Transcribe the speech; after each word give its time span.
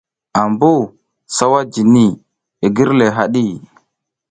Ambuh 0.41 0.83
sawa 1.35 1.61
jini, 1.73 2.05
i 2.65 2.67
gir 2.75 2.89
le 2.99 3.05
haɗi. 3.17 3.43